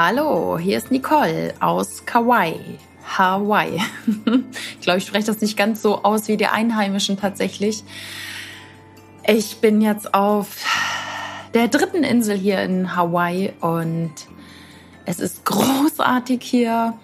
Hallo, 0.00 0.56
hier 0.58 0.78
ist 0.78 0.92
Nicole 0.92 1.52
aus 1.58 2.06
Kauai. 2.06 2.54
Hawaii. 3.18 3.80
ich 4.78 4.80
glaube, 4.80 4.98
ich 4.98 5.04
spreche 5.04 5.26
das 5.26 5.40
nicht 5.40 5.56
ganz 5.56 5.82
so 5.82 6.04
aus 6.04 6.28
wie 6.28 6.36
die 6.36 6.46
Einheimischen 6.46 7.18
tatsächlich. 7.18 7.82
Ich 9.26 9.56
bin 9.56 9.80
jetzt 9.80 10.14
auf 10.14 10.64
der 11.52 11.66
dritten 11.66 12.04
Insel 12.04 12.36
hier 12.36 12.62
in 12.62 12.94
Hawaii 12.94 13.52
und 13.60 14.12
es 15.04 15.18
ist 15.18 15.44
großartig 15.44 16.44
hier. 16.44 16.94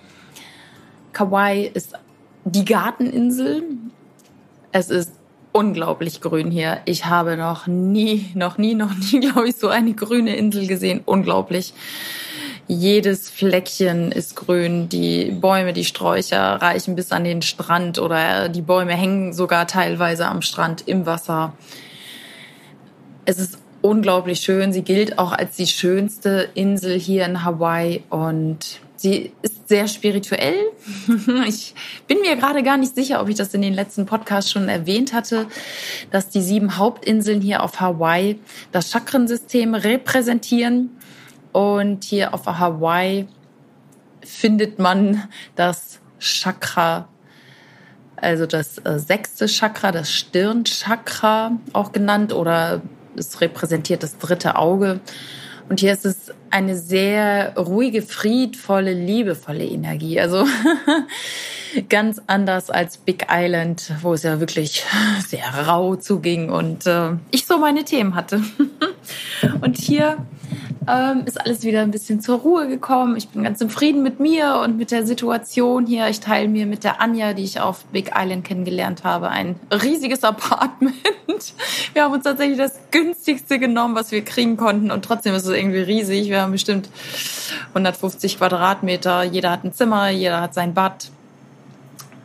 Kauai 1.12 1.72
ist 1.74 1.94
die 2.44 2.64
Garteninsel. 2.64 3.64
Es 4.70 4.88
ist 4.88 5.10
unglaublich 5.50 6.20
grün 6.20 6.52
hier. 6.52 6.80
Ich 6.84 7.06
habe 7.06 7.36
noch 7.36 7.66
nie, 7.66 8.30
noch 8.34 8.56
nie, 8.56 8.76
noch 8.76 8.94
nie, 8.94 9.18
glaube 9.32 9.48
ich, 9.48 9.56
so 9.56 9.66
eine 9.66 9.94
grüne 9.94 10.36
Insel 10.36 10.68
gesehen. 10.68 11.00
Unglaublich. 11.04 11.74
Jedes 12.66 13.28
Fleckchen 13.28 14.10
ist 14.10 14.36
grün. 14.36 14.88
Die 14.88 15.30
Bäume, 15.30 15.74
die 15.74 15.84
Sträucher 15.84 16.40
reichen 16.40 16.96
bis 16.96 17.12
an 17.12 17.24
den 17.24 17.42
Strand 17.42 17.98
oder 17.98 18.48
die 18.48 18.62
Bäume 18.62 18.92
hängen 18.92 19.34
sogar 19.34 19.66
teilweise 19.66 20.26
am 20.26 20.40
Strand 20.40 20.88
im 20.88 21.04
Wasser. 21.04 21.52
Es 23.26 23.38
ist 23.38 23.58
unglaublich 23.82 24.40
schön. 24.40 24.72
Sie 24.72 24.82
gilt 24.82 25.18
auch 25.18 25.32
als 25.32 25.56
die 25.56 25.66
schönste 25.66 26.48
Insel 26.54 26.98
hier 26.98 27.26
in 27.26 27.44
Hawaii 27.44 28.02
und 28.08 28.80
sie 28.96 29.32
ist 29.42 29.68
sehr 29.68 29.86
spirituell. 29.86 30.56
Ich 31.46 31.74
bin 32.06 32.20
mir 32.20 32.36
gerade 32.36 32.62
gar 32.62 32.78
nicht 32.78 32.94
sicher, 32.94 33.20
ob 33.20 33.28
ich 33.28 33.36
das 33.36 33.52
in 33.52 33.60
den 33.60 33.74
letzten 33.74 34.06
Podcasts 34.06 34.50
schon 34.50 34.70
erwähnt 34.70 35.12
hatte, 35.12 35.46
dass 36.10 36.30
die 36.30 36.40
sieben 36.40 36.78
Hauptinseln 36.78 37.42
hier 37.42 37.62
auf 37.62 37.78
Hawaii 37.80 38.38
das 38.72 38.90
Chakrensystem 38.90 39.74
repräsentieren. 39.74 40.90
Und 41.54 42.02
hier 42.02 42.34
auf 42.34 42.46
Hawaii 42.46 43.28
findet 44.24 44.80
man 44.80 45.22
das 45.54 46.00
Chakra, 46.18 47.08
also 48.16 48.44
das 48.46 48.78
äh, 48.78 48.98
sechste 48.98 49.46
Chakra, 49.46 49.92
das 49.92 50.10
Stirnchakra 50.10 51.52
auch 51.72 51.92
genannt 51.92 52.32
oder 52.32 52.82
es 53.16 53.40
repräsentiert 53.40 54.02
das 54.02 54.18
dritte 54.18 54.56
Auge. 54.56 54.98
Und 55.68 55.78
hier 55.78 55.92
ist 55.92 56.04
es 56.04 56.32
eine 56.50 56.76
sehr 56.76 57.56
ruhige, 57.56 58.02
friedvolle, 58.02 58.92
liebevolle 58.92 59.64
Energie. 59.64 60.18
Also 60.18 60.46
ganz 61.88 62.20
anders 62.26 62.68
als 62.68 62.98
Big 62.98 63.28
Island, 63.30 63.92
wo 64.02 64.14
es 64.14 64.24
ja 64.24 64.40
wirklich 64.40 64.84
sehr 65.28 65.46
rau 65.68 65.94
zuging 65.94 66.50
und 66.50 66.88
äh, 66.88 67.12
ich 67.30 67.46
so 67.46 67.58
meine 67.58 67.84
Themen 67.84 68.16
hatte. 68.16 68.42
und 69.60 69.78
hier 69.78 70.18
ähm, 70.88 71.22
ist 71.26 71.40
alles 71.40 71.62
wieder 71.62 71.82
ein 71.82 71.90
bisschen 71.90 72.20
zur 72.20 72.38
Ruhe 72.38 72.68
gekommen. 72.68 73.16
Ich 73.16 73.28
bin 73.28 73.42
ganz 73.42 73.60
im 73.60 73.70
Frieden 73.70 74.02
mit 74.02 74.20
mir 74.20 74.60
und 74.64 74.76
mit 74.76 74.90
der 74.90 75.06
Situation 75.06 75.86
hier. 75.86 76.08
Ich 76.08 76.20
teile 76.20 76.48
mir 76.48 76.66
mit 76.66 76.84
der 76.84 77.00
Anja, 77.00 77.32
die 77.32 77.44
ich 77.44 77.60
auf 77.60 77.84
Big 77.86 78.12
Island 78.16 78.44
kennengelernt 78.44 79.04
habe, 79.04 79.28
ein 79.28 79.56
riesiges 79.70 80.24
Apartment. 80.24 80.94
Wir 81.94 82.04
haben 82.04 82.12
uns 82.12 82.24
tatsächlich 82.24 82.58
das 82.58 82.78
günstigste 82.90 83.58
genommen, 83.58 83.94
was 83.94 84.12
wir 84.12 84.24
kriegen 84.24 84.56
konnten 84.56 84.90
und 84.90 85.04
trotzdem 85.04 85.34
ist 85.34 85.44
es 85.44 85.56
irgendwie 85.56 85.80
riesig. 85.80 86.28
Wir 86.28 86.42
haben 86.42 86.52
bestimmt 86.52 86.88
150 87.68 88.38
Quadratmeter. 88.38 89.24
Jeder 89.24 89.50
hat 89.50 89.64
ein 89.64 89.72
Zimmer, 89.72 90.10
jeder 90.10 90.40
hat 90.40 90.54
sein 90.54 90.74
Bad 90.74 91.10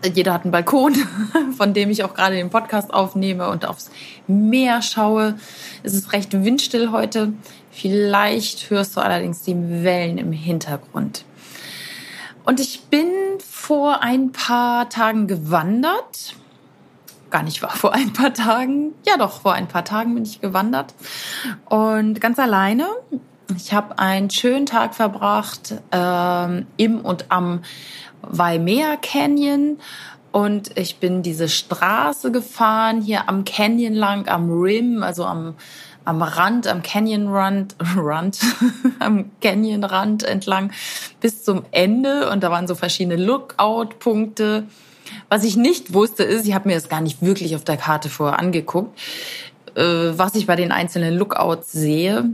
jeder 0.05 0.33
hat 0.33 0.43
einen 0.43 0.51
Balkon, 0.51 0.95
von 1.57 1.73
dem 1.73 1.89
ich 1.89 2.03
auch 2.03 2.13
gerade 2.13 2.35
den 2.35 2.49
Podcast 2.49 2.93
aufnehme 2.93 3.49
und 3.49 3.65
aufs 3.65 3.91
Meer 4.27 4.81
schaue. 4.81 5.35
Es 5.83 5.93
ist 5.93 6.13
recht 6.13 6.31
windstill 6.31 6.91
heute. 6.91 7.33
Vielleicht 7.71 8.69
hörst 8.69 8.95
du 8.95 9.01
allerdings 9.01 9.43
die 9.43 9.55
Wellen 9.55 10.17
im 10.17 10.31
Hintergrund. 10.31 11.25
Und 12.45 12.59
ich 12.59 12.83
bin 12.83 13.09
vor 13.39 14.01
ein 14.01 14.31
paar 14.31 14.89
Tagen 14.89 15.27
gewandert. 15.27 16.35
Gar 17.29 17.43
nicht 17.43 17.61
wahr, 17.61 17.71
vor 17.71 17.93
ein 17.93 18.11
paar 18.11 18.33
Tagen. 18.33 18.93
Ja 19.05 19.17
doch, 19.17 19.41
vor 19.41 19.53
ein 19.53 19.67
paar 19.67 19.85
Tagen 19.85 20.15
bin 20.15 20.23
ich 20.23 20.41
gewandert. 20.41 20.95
Und 21.69 22.19
ganz 22.19 22.39
alleine. 22.39 22.87
Ich 23.55 23.73
habe 23.73 23.97
einen 23.99 24.29
schönen 24.29 24.65
Tag 24.65 24.93
verbracht 24.95 25.75
ähm, 25.91 26.67
im 26.77 27.01
und 27.01 27.25
am 27.29 27.63
Waimea 28.21 28.95
Canyon 28.97 29.77
und 30.31 30.77
ich 30.77 30.97
bin 30.97 31.23
diese 31.23 31.49
Straße 31.49 32.31
gefahren, 32.31 33.01
hier 33.01 33.27
am 33.27 33.45
Canyon 33.45 33.93
lang, 33.93 34.27
am 34.27 34.51
Rim, 34.51 35.01
also 35.01 35.25
am, 35.25 35.55
am 36.09 36.23
Rand, 36.23 36.67
am 36.67 36.81
Canyonrand, 36.81 37.75
Rand, 37.95 38.39
am 38.99 39.31
Canyonrand 39.41 40.23
entlang 40.23 40.71
bis 41.21 41.43
zum 41.43 41.63
Ende. 41.71 42.29
Und 42.31 42.43
da 42.43 42.49
waren 42.49 42.67
so 42.67 42.73
verschiedene 42.73 43.15
Lookout-Punkte. 43.15 44.63
Was 45.29 45.43
ich 45.43 45.55
nicht 45.55 45.93
wusste, 45.93 46.23
ist, 46.23 46.47
ich 46.47 46.53
habe 46.53 46.67
mir 46.67 46.75
das 46.75 46.89
gar 46.89 47.01
nicht 47.01 47.21
wirklich 47.21 47.55
auf 47.55 47.63
der 47.63 47.77
Karte 47.77 48.09
vorher 48.09 48.39
angeguckt, 48.39 48.99
äh, 49.75 49.83
was 49.83 50.33
ich 50.33 50.47
bei 50.47 50.55
den 50.55 50.71
einzelnen 50.71 51.15
Lookouts 51.15 51.71
sehe. 51.71 52.31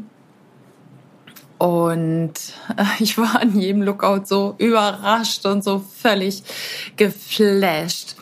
Und 1.58 2.34
äh, 2.78 2.84
ich 3.00 3.18
war 3.18 3.42
an 3.42 3.60
jedem 3.60 3.82
Lookout 3.82 4.26
so 4.26 4.56
überrascht 4.58 5.46
und 5.46 5.64
so 5.64 5.80
völlig 5.80 6.44
geflasht. 6.96 8.16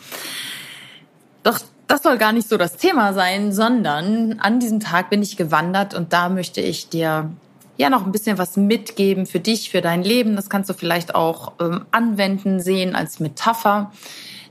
Doch 1.44 1.60
das 1.86 2.02
soll 2.02 2.18
gar 2.18 2.32
nicht 2.32 2.48
so 2.48 2.56
das 2.56 2.76
Thema 2.76 3.12
sein, 3.12 3.52
sondern 3.52 4.38
an 4.40 4.60
diesem 4.60 4.80
Tag 4.80 5.10
bin 5.10 5.22
ich 5.22 5.36
gewandert 5.36 5.94
und 5.94 6.12
da 6.12 6.28
möchte 6.28 6.60
ich 6.60 6.88
dir 6.88 7.30
ja 7.76 7.90
noch 7.90 8.06
ein 8.06 8.12
bisschen 8.12 8.38
was 8.38 8.56
mitgeben 8.56 9.26
für 9.26 9.40
dich, 9.40 9.70
für 9.70 9.80
dein 9.80 10.02
Leben. 10.02 10.36
Das 10.36 10.48
kannst 10.48 10.70
du 10.70 10.74
vielleicht 10.74 11.14
auch 11.14 11.52
ähm, 11.60 11.84
anwenden, 11.90 12.60
sehen 12.60 12.94
als 12.94 13.20
Metapher. 13.20 13.92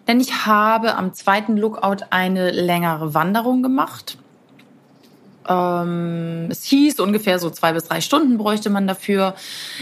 Denn 0.07 0.19
ich 0.19 0.45
habe 0.45 0.95
am 0.95 1.13
zweiten 1.13 1.55
Lookout 1.55 2.05
eine 2.09 2.51
längere 2.51 3.13
Wanderung 3.13 3.63
gemacht. 3.63 4.17
Ähm, 5.48 6.48
es 6.50 6.64
hieß 6.64 7.00
ungefähr 7.00 7.40
so 7.40 7.50
zwei 7.50 7.74
bis 7.74 7.86
drei 7.86 8.02
Stunden 8.02 8.38
bräuchte 8.38 8.70
man 8.70 8.88
dafür. 8.88 9.36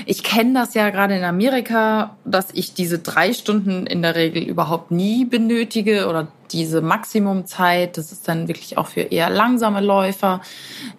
Ich 0.06 0.24
kenne 0.24 0.54
das 0.54 0.74
ja 0.74 0.90
gerade 0.90 1.16
in 1.16 1.24
Amerika, 1.24 2.16
dass 2.26 2.48
ich 2.54 2.74
diese 2.74 3.00
drei 3.00 3.34
Stunden 3.34 3.86
in 3.86 4.02
der 4.02 4.16
Regel 4.16 4.44
überhaupt 4.44 4.92
nie 4.92 5.26
benötige 5.26 6.08
oder 6.08 6.28
diese 6.52 6.82
Maximumzeit. 6.82 7.98
Das 7.98 8.12
ist 8.12 8.28
dann 8.28 8.48
wirklich 8.48 8.78
auch 8.78 8.88
für 8.88 9.02
eher 9.02 9.30
langsame 9.30 9.82
Läufer 9.82 10.42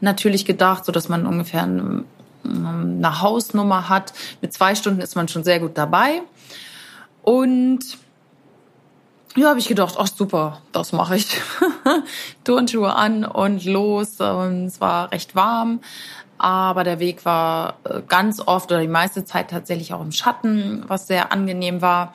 natürlich 0.00 0.44
gedacht, 0.44 0.84
so 0.84 0.92
dass 0.92 1.08
man 1.08 1.26
ungefähr 1.26 1.62
eine, 1.64 2.04
eine 2.44 3.20
Hausnummer 3.20 3.88
hat. 3.88 4.12
Mit 4.40 4.52
zwei 4.52 4.74
Stunden 4.74 5.00
ist 5.00 5.16
man 5.16 5.28
schon 5.28 5.44
sehr 5.44 5.60
gut 5.60 5.76
dabei. 5.76 6.22
Und 7.22 7.98
ja, 9.36 9.48
habe 9.48 9.58
ich 9.58 9.68
gedacht, 9.68 9.96
ach 9.98 10.06
super, 10.06 10.60
das 10.72 10.92
mache 10.92 11.16
ich. 11.16 11.40
Turnschuhe 12.44 12.94
an 12.94 13.24
und 13.24 13.64
los. 13.64 14.20
Und 14.20 14.66
es 14.66 14.80
war 14.80 15.10
recht 15.10 15.34
warm, 15.34 15.80
aber 16.38 16.84
der 16.84 16.98
Weg 16.98 17.24
war 17.24 17.76
äh, 17.84 18.02
ganz 18.06 18.40
oft 18.40 18.70
oder 18.70 18.80
die 18.80 18.88
meiste 18.88 19.24
Zeit 19.24 19.50
tatsächlich 19.50 19.94
auch 19.94 20.02
im 20.02 20.12
Schatten, 20.12 20.84
was 20.86 21.06
sehr 21.06 21.32
angenehm 21.32 21.80
war. 21.80 22.14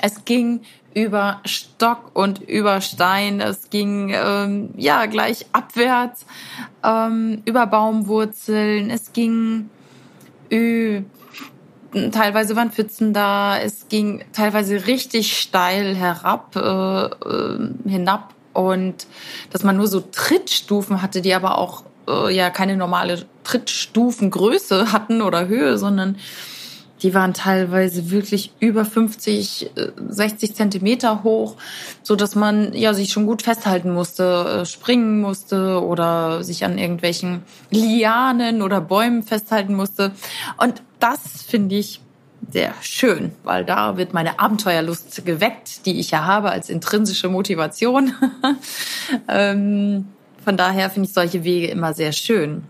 Es 0.00 0.24
ging 0.24 0.62
über 0.94 1.40
Stock 1.44 2.10
und 2.14 2.40
über 2.40 2.80
Stein. 2.80 3.40
Es 3.40 3.70
ging 3.70 4.12
ähm, 4.14 4.70
ja 4.76 5.06
gleich 5.06 5.46
abwärts 5.52 6.26
ähm, 6.84 7.42
über 7.44 7.66
Baumwurzeln. 7.66 8.90
Es 8.90 9.12
ging 9.12 9.70
teilweise 12.12 12.56
waren 12.56 12.70
Pfützen 12.70 13.12
da, 13.12 13.58
es 13.58 13.88
ging 13.88 14.24
teilweise 14.32 14.86
richtig 14.86 15.38
steil 15.38 15.94
herab, 15.94 16.56
äh, 16.56 17.04
äh, 17.04 17.68
hinab 17.88 18.34
und 18.52 19.06
dass 19.50 19.62
man 19.62 19.76
nur 19.76 19.86
so 19.86 20.00
Trittstufen 20.00 21.02
hatte, 21.02 21.22
die 21.22 21.34
aber 21.34 21.58
auch 21.58 21.84
äh, 22.08 22.34
ja 22.34 22.50
keine 22.50 22.76
normale 22.76 23.24
Trittstufengröße 23.44 24.92
hatten 24.92 25.22
oder 25.22 25.48
Höhe, 25.48 25.78
sondern 25.78 26.16
die 27.02 27.14
waren 27.14 27.34
teilweise 27.34 28.10
wirklich 28.10 28.52
über 28.60 28.84
50, 28.84 29.70
60 30.08 30.50
äh, 30.50 30.54
Zentimeter 30.54 31.22
hoch, 31.24 31.56
so 32.02 32.16
dass 32.16 32.34
man 32.34 32.72
ja 32.74 32.94
sich 32.94 33.12
schon 33.12 33.26
gut 33.26 33.42
festhalten 33.42 33.92
musste, 33.92 34.62
äh, 34.62 34.66
springen 34.66 35.20
musste 35.20 35.82
oder 35.82 36.44
sich 36.44 36.64
an 36.64 36.78
irgendwelchen 36.78 37.42
Lianen 37.70 38.62
oder 38.62 38.80
Bäumen 38.80 39.22
festhalten 39.22 39.74
musste. 39.74 40.12
Und 40.58 40.82
das 41.00 41.20
finde 41.46 41.76
ich 41.76 42.00
sehr 42.50 42.74
schön, 42.80 43.32
weil 43.44 43.64
da 43.64 43.96
wird 43.96 44.14
meine 44.14 44.38
Abenteuerlust 44.40 45.24
geweckt, 45.24 45.86
die 45.86 46.00
ich 46.00 46.10
ja 46.10 46.24
habe 46.24 46.50
als 46.50 46.68
intrinsische 46.68 47.28
Motivation. 47.28 48.14
ähm, 49.28 50.08
von 50.44 50.56
daher 50.56 50.90
finde 50.90 51.08
ich 51.08 51.14
solche 51.14 51.44
Wege 51.44 51.68
immer 51.68 51.94
sehr 51.94 52.12
schön. 52.12 52.64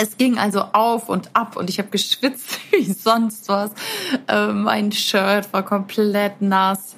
Es 0.00 0.16
ging 0.16 0.38
also 0.38 0.60
auf 0.60 1.08
und 1.08 1.30
ab 1.34 1.56
und 1.56 1.68
ich 1.68 1.80
habe 1.80 1.88
geschwitzt 1.88 2.60
wie 2.70 2.84
sonst 2.84 3.48
was. 3.48 3.72
Äh, 4.28 4.52
mein 4.52 4.92
Shirt 4.92 5.52
war 5.52 5.64
komplett 5.64 6.40
nass 6.40 6.94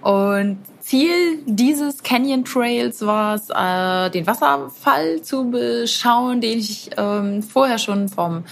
und 0.00 0.56
Ziel 0.80 1.42
dieses 1.44 2.02
Canyon 2.02 2.46
Trails 2.46 3.04
war 3.04 3.34
es, 3.34 3.50
äh, 3.50 4.10
den 4.10 4.26
Wasserfall 4.26 5.20
zu 5.20 5.50
beschauen, 5.50 6.40
den 6.40 6.58
ich 6.58 6.90
ähm, 6.96 7.42
vorher 7.42 7.76
schon 7.76 8.08
vom 8.08 8.44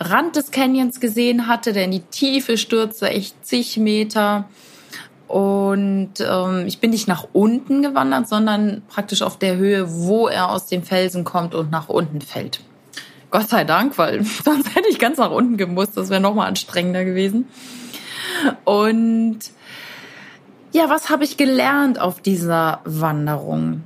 Rand 0.00 0.34
des 0.34 0.50
Canyons 0.50 0.98
gesehen 0.98 1.46
hatte, 1.46 1.72
der 1.72 1.84
in 1.84 1.92
die 1.92 2.00
Tiefe 2.00 2.58
stürzte, 2.58 3.08
echt 3.08 3.46
zig 3.46 3.76
Meter. 3.76 4.48
Und 5.28 6.14
ähm, 6.20 6.66
ich 6.66 6.80
bin 6.80 6.90
nicht 6.90 7.06
nach 7.06 7.28
unten 7.32 7.82
gewandert, 7.82 8.28
sondern 8.28 8.82
praktisch 8.88 9.22
auf 9.22 9.38
der 9.38 9.56
Höhe, 9.56 9.86
wo 9.88 10.26
er 10.26 10.50
aus 10.50 10.66
dem 10.66 10.82
Felsen 10.82 11.22
kommt 11.22 11.54
und 11.54 11.70
nach 11.70 11.88
unten 11.88 12.20
fällt. 12.20 12.60
Gott 13.32 13.48
sei 13.48 13.64
Dank, 13.64 13.98
weil 13.98 14.22
sonst 14.44 14.76
hätte 14.76 14.88
ich 14.88 15.00
ganz 15.00 15.18
nach 15.18 15.32
unten 15.32 15.56
gemusst. 15.56 15.96
Das 15.96 16.10
wäre 16.10 16.20
noch 16.20 16.34
mal 16.34 16.46
anstrengender 16.46 17.04
gewesen. 17.04 17.48
Und 18.64 19.40
ja, 20.72 20.88
was 20.88 21.10
habe 21.10 21.24
ich 21.24 21.36
gelernt 21.36 22.00
auf 22.00 22.20
dieser 22.20 22.80
Wanderung? 22.84 23.82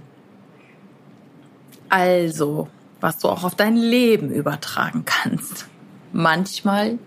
Also, 1.89 2.69
was 3.01 3.19
du 3.19 3.29
auch 3.29 3.45
auf 3.45 3.55
dein 3.55 3.77
Leben 3.77 4.31
übertragen 4.31 5.05
kannst. 5.05 5.67
Manchmal 6.13 6.99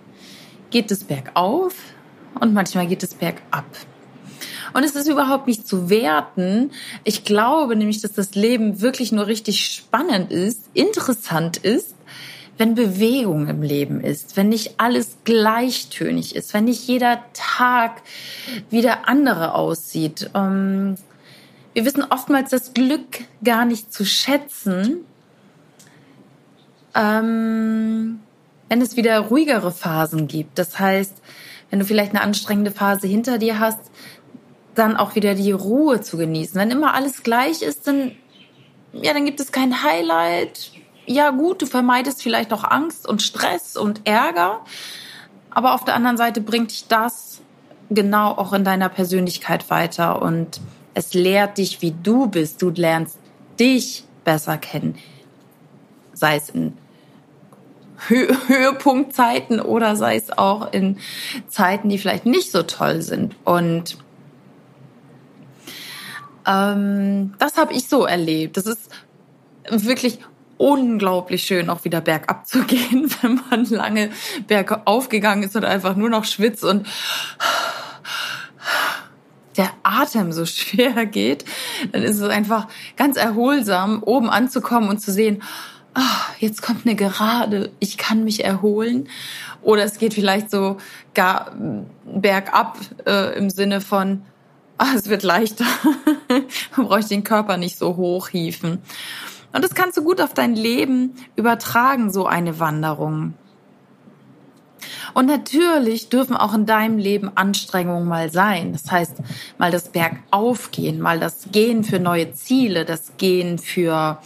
geht 0.70 0.92
es 0.92 1.04
bergauf 1.04 1.74
und 2.40 2.54
manchmal 2.54 2.88
geht 2.88 3.04
es 3.04 3.14
bergab. 3.14 3.66
Und 4.74 4.84
es 4.84 4.96
ist 4.96 5.08
überhaupt 5.08 5.48
nicht 5.48 5.68
zu 5.68 5.90
werten. 5.90 6.72
Ich 7.04 7.24
glaube 7.24 7.76
nämlich, 7.76 8.02
dass 8.02 8.14
das 8.14 8.36
Leben 8.36 8.82
wirklich 8.82 9.12
nur 9.12 9.28
richtig 9.28 9.66
spannend 9.66 10.32
ist, 10.32 10.70
interessant 10.74 11.58
ist, 11.58 11.96
wenn 12.58 12.76
Bewegung 12.76 13.48
im 13.48 13.62
Leben 13.62 14.02
ist, 14.02 14.36
wenn 14.36 14.50
nicht 14.50 14.76
alles 14.78 15.18
gleichtönig 15.24 16.36
ist, 16.36 16.54
wenn 16.54 16.66
nicht 16.66 16.86
jeder 16.86 17.24
Tag 17.34 18.02
wie 18.70 18.82
der 18.82 19.08
andere 19.08 19.56
aussieht. 19.56 20.30
Ähm, 20.36 20.96
wir 21.74 21.86
wissen 21.86 22.04
oftmals 22.10 22.50
das 22.50 22.74
Glück 22.74 23.22
gar 23.44 23.64
nicht 23.64 23.94
zu 23.94 24.06
schätzen, 24.06 25.06
ähm, 26.94 28.20
wenn 28.68 28.82
es 28.82 28.98
wieder 28.98 29.20
ruhigere 29.20 29.72
Phasen 29.72 30.28
gibt. 30.28 30.60
Das 30.60 30.80
heißt, 30.80 31.14
wenn 31.70 31.80
du 31.80 31.86
vielleicht 31.86 32.12
eine 32.12 32.22
anstrengende 32.22 32.72
Phase 32.72 33.08
hinter 33.08 33.38
dir 33.38 33.60
hast, 33.60 33.80
dann 34.80 34.98
auch 34.98 35.16
wieder 35.16 35.36
die 35.36 35.52
Ruhe 35.52 36.02
zu 36.02 36.18
genießen. 36.18 36.60
Wenn 36.60 36.72
immer 36.72 36.94
alles 36.94 37.24
gleich 37.24 37.62
ist, 37.62 37.88
dann, 37.88 38.14
ja, 38.94 39.14
dann 39.14 39.26
gibt 39.26 39.40
es 39.40 39.52
kein 39.52 39.84
Highlight, 39.84 40.72
ja 41.06 41.32
gut, 41.32 41.62
du 41.62 41.66
vermeidest 41.66 42.22
vielleicht 42.22 42.54
auch 42.54 42.64
Angst 42.64 43.08
und 43.08 43.22
Stress 43.22 43.76
und 43.76 44.08
Ärger, 44.08 44.62
aber 45.50 45.74
auf 45.74 45.84
der 45.84 45.96
anderen 45.96 46.18
Seite 46.18 46.40
bringt 46.40 46.72
dich 46.72 46.88
das 46.88 47.42
genau 47.90 48.32
auch 48.32 48.54
in 48.54 48.64
deiner 48.64 48.90
Persönlichkeit 48.90 49.70
weiter 49.72 50.22
und 50.22 50.62
es 50.94 51.14
lehrt 51.14 51.58
dich, 51.58 51.82
wie 51.82 51.96
du 52.04 52.28
bist. 52.28 52.62
Du 52.62 52.70
lernst 52.70 53.18
dich 53.60 54.04
besser 54.24 54.58
kennen, 54.58 54.96
sei 56.14 56.36
es 56.36 56.50
in 56.50 56.78
Hö 58.08 58.28
Höhepunktzeiten 58.48 59.60
oder 59.60 59.96
sei 59.96 60.16
es 60.16 60.38
auch 60.38 60.72
in 60.72 61.00
Zeiten, 61.48 61.90
die 61.90 61.98
vielleicht 61.98 62.26
nicht 62.26 62.52
so 62.52 62.64
toll 62.64 63.02
sind. 63.02 63.36
Und 63.44 63.98
ähm, 66.46 67.34
das 67.40 67.58
habe 67.58 67.74
ich 67.74 67.88
so 67.88 68.06
erlebt. 68.06 68.58
Das 68.58 68.66
ist 68.66 68.90
wirklich 69.70 70.20
unglaublich 70.58 71.44
schön, 71.44 71.70
auch 71.70 71.86
wieder 71.86 72.02
bergab 72.02 72.48
zu 72.48 72.64
gehen, 72.66 73.10
wenn 73.22 73.42
man 73.50 73.66
lange 73.66 74.12
bergauf 74.48 75.10
gegangen 75.10 75.44
ist 75.44 75.56
und 75.56 75.66
einfach 75.66 75.96
nur 75.96 76.10
noch 76.10 76.26
schwitzt 76.26 76.64
und 76.64 76.86
der 79.58 79.72
Atem 79.84 80.32
so 80.32 80.46
schwer 80.48 81.06
geht, 81.06 81.46
dann 81.92 82.04
ist 82.04 82.20
es 82.20 82.30
einfach 82.30 82.68
ganz 82.98 83.18
erholsam, 83.18 84.04
oben 84.04 84.30
anzukommen 84.30 84.90
und 84.90 85.00
zu 85.00 85.12
sehen, 85.12 85.42
oh, 85.96 86.34
jetzt 86.40 86.62
kommt 86.62 86.86
eine 86.86 86.96
Gerade, 86.96 87.72
ich 87.80 87.98
kann 87.98 88.24
mich 88.24 88.44
erholen. 88.44 89.10
Oder 89.62 89.84
es 89.84 89.98
geht 89.98 90.14
vielleicht 90.14 90.52
so 90.52 90.78
gar 91.14 91.52
bergab 92.06 92.78
äh, 93.06 93.38
im 93.38 93.50
Sinne 93.50 93.82
von, 93.82 94.22
ah, 94.80 94.94
es 94.96 95.10
wird 95.10 95.24
leichter, 95.24 95.66
man 96.76 96.88
braucht 96.88 97.12
den 97.12 97.24
Körper 97.24 97.58
nicht 97.58 97.78
so 97.78 97.96
hochhieven. 97.96 98.82
Und 99.52 99.64
das 99.64 99.76
kannst 99.76 99.98
du 99.98 100.04
gut 100.04 100.22
auf 100.22 100.34
dein 100.34 100.56
Leben 100.56 101.16
übertragen, 101.36 102.12
so 102.12 102.26
eine 102.26 102.60
Wanderung. 102.60 103.34
Und 105.14 105.26
natürlich 105.26 106.10
dürfen 106.10 106.36
auch 106.36 106.54
in 106.54 106.66
deinem 106.66 106.98
Leben 106.98 107.32
Anstrengungen 107.36 108.08
mal 108.08 108.32
sein. 108.32 108.74
Das 108.74 108.92
heißt, 108.92 109.16
mal 109.58 109.72
das 109.72 109.90
Bergaufgehen, 109.90 111.02
mal 111.02 111.20
das 111.20 111.48
Gehen 111.52 111.84
für 111.84 112.00
neue 112.00 112.32
Ziele, 112.34 112.86
das 112.86 113.18
Gehen 113.18 113.58
für 113.58 114.20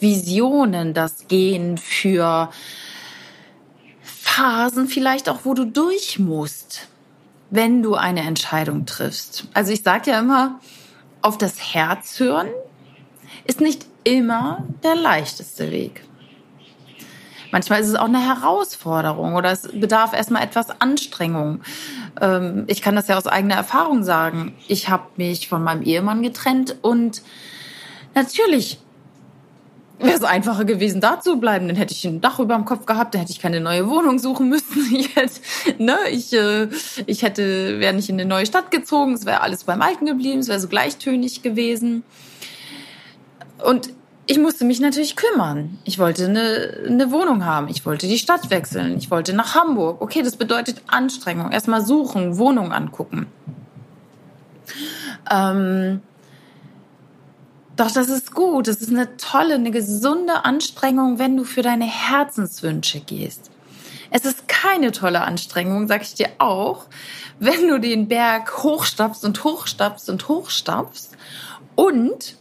Visionen, 0.00 0.94
das 0.94 1.26
Gehen 1.28 1.76
für 1.76 2.50
Phasen 4.02 4.86
vielleicht 4.88 5.28
auch, 5.28 5.40
wo 5.44 5.54
du 5.54 5.64
durch 5.64 6.18
musst, 6.18 6.88
wenn 7.50 7.82
du 7.82 7.94
eine 7.94 8.22
Entscheidung 8.22 8.86
triffst. 8.86 9.48
Also 9.54 9.72
ich 9.72 9.82
sage 9.82 10.10
ja 10.10 10.18
immer, 10.18 10.60
auf 11.22 11.38
das 11.38 11.74
Herz 11.74 12.20
hören 12.20 12.48
ist 13.44 13.60
nicht 13.60 13.86
immer 14.04 14.64
der 14.82 14.94
leichteste 14.94 15.70
Weg. 15.70 16.04
Manchmal 17.50 17.80
ist 17.80 17.88
es 17.88 17.94
auch 17.94 18.04
eine 18.04 18.20
Herausforderung 18.20 19.34
oder 19.34 19.52
es 19.52 19.62
bedarf 19.72 20.12
erstmal 20.12 20.42
etwas 20.42 20.80
Anstrengung. 20.80 21.62
Ähm, 22.20 22.64
ich 22.66 22.82
kann 22.82 22.94
das 22.94 23.08
ja 23.08 23.16
aus 23.16 23.26
eigener 23.26 23.54
Erfahrung 23.54 24.04
sagen. 24.04 24.54
Ich 24.68 24.90
habe 24.90 25.04
mich 25.16 25.48
von 25.48 25.62
meinem 25.62 25.82
Ehemann 25.82 26.22
getrennt 26.22 26.76
und 26.82 27.22
natürlich 28.14 28.78
wäre 29.98 30.16
es 30.16 30.22
einfacher 30.22 30.64
gewesen, 30.64 31.00
da 31.00 31.20
zu 31.20 31.38
bleiben. 31.38 31.68
Dann 31.68 31.76
hätte 31.76 31.92
ich 31.92 32.04
ein 32.06 32.20
Dach 32.20 32.38
über 32.38 32.54
dem 32.54 32.64
Kopf 32.64 32.86
gehabt, 32.86 33.14
dann 33.14 33.20
hätte 33.20 33.32
ich 33.32 33.40
keine 33.40 33.60
neue 33.60 33.88
Wohnung 33.88 34.18
suchen 34.18 34.48
müssen. 34.48 34.66
Ich 34.98 35.14
hätte, 35.16 35.40
ne, 35.78 35.96
ich, 36.10 36.32
äh, 36.32 36.68
ich 37.06 37.22
hätte, 37.22 37.78
wäre 37.78 37.94
nicht 37.94 38.08
in 38.08 38.20
eine 38.20 38.28
neue 38.28 38.46
Stadt 38.46 38.70
gezogen, 38.70 39.14
es 39.14 39.26
wäre 39.26 39.40
alles 39.40 39.64
beim 39.64 39.82
Alten 39.82 40.06
geblieben, 40.06 40.40
es 40.40 40.48
wäre 40.48 40.60
so 40.60 40.68
gleichtönig 40.68 41.42
gewesen. 41.42 42.02
Und 43.64 43.90
ich 44.26 44.38
musste 44.38 44.64
mich 44.64 44.80
natürlich 44.80 45.16
kümmern. 45.16 45.78
Ich 45.84 45.98
wollte 45.98 46.26
eine, 46.26 46.84
eine 46.86 47.10
Wohnung 47.10 47.44
haben. 47.46 47.68
Ich 47.68 47.86
wollte 47.86 48.06
die 48.06 48.18
Stadt 48.18 48.50
wechseln. 48.50 48.98
Ich 48.98 49.10
wollte 49.10 49.32
nach 49.32 49.54
Hamburg. 49.54 50.02
Okay, 50.02 50.22
das 50.22 50.36
bedeutet 50.36 50.82
Anstrengung. 50.86 51.50
Erstmal 51.50 51.84
suchen, 51.84 52.36
Wohnung 52.36 52.70
angucken. 52.70 53.26
Ähm, 55.30 56.02
doch 57.78 57.90
das 57.90 58.08
ist 58.08 58.34
gut. 58.34 58.66
Das 58.66 58.76
ist 58.76 58.90
eine 58.90 59.16
tolle, 59.16 59.54
eine 59.54 59.70
gesunde 59.70 60.44
Anstrengung, 60.44 61.18
wenn 61.18 61.36
du 61.36 61.44
für 61.44 61.62
deine 61.62 61.86
Herzenswünsche 61.86 63.00
gehst. 63.00 63.50
Es 64.10 64.24
ist 64.24 64.48
keine 64.48 64.90
tolle 64.92 65.20
Anstrengung, 65.20 65.86
sag 65.86 66.02
ich 66.02 66.14
dir 66.14 66.28
auch, 66.38 66.86
wenn 67.38 67.68
du 67.68 67.78
den 67.78 68.08
Berg 68.08 68.62
hochstapfst 68.62 69.24
und 69.24 69.44
hochstapfst 69.44 70.08
und 70.08 70.28
hochstapfst 70.28 71.16
und 71.76 72.36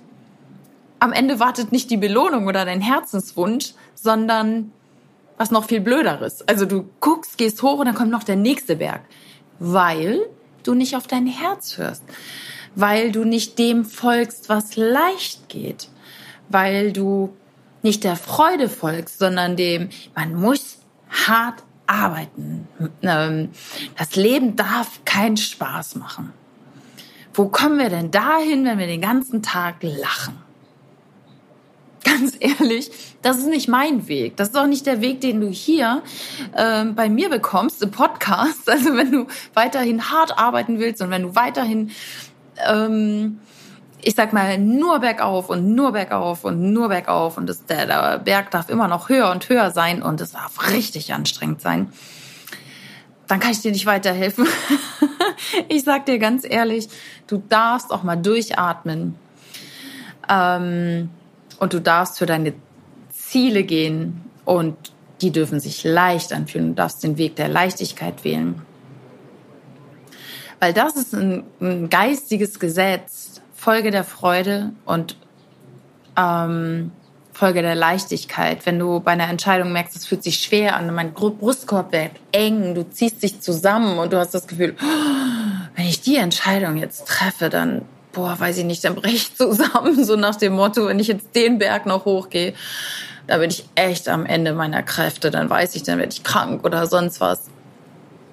am 1.00 1.13
Ende 1.13 1.39
wartet 1.39 1.72
nicht 1.72 1.91
die 1.91 1.98
Belohnung 1.98 2.48
oder 2.48 2.65
dein 2.65 2.82
Herzenswunsch, 2.82 3.74
sondern 3.94 4.72
was 5.38 5.51
noch 5.51 5.65
viel 5.65 5.82
blöderes. 5.82 6.48
Also 6.48 6.65
du 6.65 6.89
guckst, 7.00 7.38
gehst 7.38 7.62
hoch 7.62 7.77
und 7.79 7.86
dann 7.86 7.96
kommt 7.96 8.10
noch 8.10 8.24
der 8.24 8.38
nächste 8.38 8.77
Berg, 8.77 9.01
weil 9.60 10.22
du 10.63 10.74
nicht 10.74 10.96
auf 10.96 11.06
dein 11.06 11.27
Herz 11.27 11.77
hörst, 11.77 12.03
weil 12.77 13.12
du 13.12 13.25
nicht 13.25 13.57
dem 13.57 13.86
folgst, 13.86 14.50
was 14.50 14.75
leicht 14.75 15.50
geht, 15.50 15.89
weil 16.48 16.93
du 16.93 17.36
nicht 17.81 18.03
der 18.03 18.15
Freude 18.15 18.69
folgst, 18.69 19.17
sondern 19.17 19.55
dem, 19.55 19.89
man 20.15 20.36
muss 20.36 20.77
hart 21.10 21.63
arbeiten. 21.88 22.67
Ähm, 23.01 23.50
das 23.98 24.15
Leben 24.15 24.55
darf 24.55 25.03
keinen 25.05 25.38
Spaß 25.38 25.96
machen. 25.96 26.34
Wo 27.34 27.48
kommen 27.48 27.79
wir 27.79 27.89
denn 27.89 28.12
dahin, 28.12 28.63
wenn 28.65 28.77
wir 28.77 28.88
den 28.88 29.01
ganzen 29.01 29.41
Tag 29.41 29.77
lachen? 29.81 30.38
ganz 32.07 32.38
ehrlich, 32.39 32.89
das 33.22 33.38
ist 33.38 33.48
nicht 33.48 33.67
mein 33.67 34.07
Weg. 34.07 34.38
Das 34.38 34.50
ist 34.50 34.57
auch 34.57 34.67
nicht 34.67 34.86
der 34.86 35.01
Weg, 35.01 35.22
den 35.22 35.41
du 35.41 35.50
hier 35.50 36.01
ähm, 36.55 36.96
bei 36.96 37.10
mir 37.10 37.29
bekommst 37.29 37.81
im 37.84 37.91
Podcast. 37.91 38.67
Also 38.77 38.96
wenn 38.96 39.12
du 39.12 39.25
weiterhin 39.55 40.12
hart 40.12 40.38
arbeiten 40.38 40.79
willst 40.79 41.01
und 41.01 41.10
wenn 41.10 41.24
du 41.24 41.36
weiterhin, 41.36 41.89
ähm, 42.65 43.39
ich 44.01 44.15
sag 44.15 44.33
mal, 44.33 44.57
nur 44.57 44.99
bergauf 44.99 45.49
und 45.49 45.73
nur 45.73 45.91
bergauf 45.91 46.45
und 46.45 46.71
nur 46.71 46.89
bergauf 46.89 47.37
und 47.37 47.47
das, 47.47 47.65
der, 47.65 47.85
der 47.85 48.19
Berg 48.19 48.51
darf 48.51 48.69
immer 48.69 48.87
noch 48.87 49.09
höher 49.09 49.31
und 49.31 49.49
höher 49.49 49.71
sein 49.71 50.01
und 50.01 50.21
es 50.21 50.31
darf 50.31 50.71
richtig 50.71 51.13
anstrengend 51.13 51.61
sein, 51.61 51.91
dann 53.27 53.39
kann 53.39 53.51
ich 53.51 53.61
dir 53.61 53.71
nicht 53.71 53.85
weiterhelfen. 53.85 54.47
ich 55.67 55.83
sag 55.83 56.05
dir 56.05 56.19
ganz 56.19 56.45
ehrlich, 56.47 56.87
du 57.27 57.43
darfst 57.49 57.91
auch 57.91 58.03
mal 58.03 58.15
durchatmen. 58.15 59.15
Ähm, 60.29 61.09
und 61.59 61.73
du 61.73 61.81
darfst 61.81 62.19
für 62.19 62.25
deine 62.25 62.53
Ziele 63.11 63.63
gehen 63.63 64.21
und 64.45 64.75
die 65.21 65.31
dürfen 65.31 65.59
sich 65.59 65.83
leicht 65.83 66.31
anfühlen. 66.31 66.69
Du 66.69 66.75
darfst 66.75 67.03
den 67.03 67.17
Weg 67.17 67.35
der 67.35 67.47
Leichtigkeit 67.47 68.23
wählen. 68.23 68.61
Weil 70.59 70.73
das 70.73 70.95
ist 70.95 71.13
ein, 71.13 71.43
ein 71.61 71.89
geistiges 71.89 72.59
Gesetz 72.59 73.41
Folge 73.57 73.91
der 73.91 74.03
Freude 74.03 74.71
und 74.85 75.17
ähm, 76.15 76.91
Folge 77.33 77.61
der 77.61 77.75
Leichtigkeit. 77.75 78.65
Wenn 78.65 78.79
du 78.79 78.99
bei 78.99 79.11
einer 79.11 79.27
Entscheidung 79.29 79.71
merkst, 79.73 79.95
es 79.95 80.05
fühlt 80.05 80.23
sich 80.23 80.39
schwer 80.39 80.75
an, 80.75 80.93
mein 80.93 81.13
Brustkorb 81.13 81.91
wird 81.91 82.11
eng, 82.31 82.75
du 82.75 82.89
ziehst 82.89 83.21
dich 83.23 83.41
zusammen 83.41 83.99
und 83.99 84.13
du 84.13 84.17
hast 84.17 84.33
das 84.33 84.47
Gefühl, 84.47 84.75
oh, 84.79 85.67
wenn 85.75 85.85
ich 85.85 86.01
die 86.01 86.15
Entscheidung 86.17 86.77
jetzt 86.77 87.07
treffe, 87.07 87.49
dann, 87.49 87.83
boah, 88.13 88.39
weiß 88.39 88.57
ich 88.59 88.65
nicht, 88.65 88.83
dann 88.83 88.95
breche 88.95 89.15
ich 89.15 89.35
zusammen, 89.35 90.03
so 90.05 90.15
nach 90.15 90.35
dem 90.35 90.53
Motto, 90.53 90.87
wenn 90.87 90.99
ich 90.99 91.07
jetzt 91.07 91.35
den 91.35 91.59
Berg 91.59 91.85
noch 91.85 92.05
hochgehe, 92.05 92.53
da 93.27 93.37
bin 93.37 93.49
ich 93.49 93.65
echt 93.75 94.07
am 94.07 94.25
Ende 94.25 94.53
meiner 94.53 94.81
Kräfte, 94.81 95.29
dann 95.29 95.49
weiß 95.49 95.75
ich, 95.75 95.83
dann 95.83 95.99
werde 95.99 96.13
ich 96.13 96.23
krank 96.23 96.63
oder 96.63 96.87
sonst 96.87 97.19
was. 97.19 97.49